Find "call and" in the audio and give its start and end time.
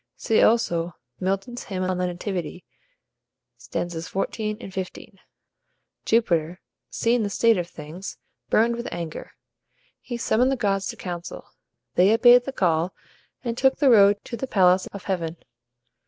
12.51-13.55